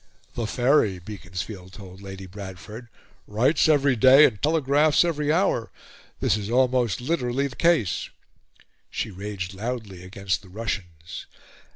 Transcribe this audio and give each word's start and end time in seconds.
"The 0.33 0.47
Faery," 0.47 0.97
Beaconsfield 0.97 1.73
told 1.73 2.01
Lady 2.01 2.25
Bradford, 2.25 2.87
"writes 3.27 3.69
every 3.69 3.95
day 3.95 4.25
and 4.25 4.41
telegraphs 4.41 5.05
every 5.05 5.31
hour; 5.31 5.69
this 6.19 6.35
is 6.35 6.49
almost 6.49 7.01
literally 7.01 7.45
the 7.45 7.55
case." 7.55 8.09
She 8.89 9.11
raged 9.11 9.53
loudly 9.53 10.01
against 10.01 10.41
the 10.41 10.49
Russians. 10.49 11.27